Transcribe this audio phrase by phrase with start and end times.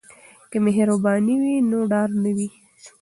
[0.51, 2.49] که مهرباني وي نو ډار نه وي.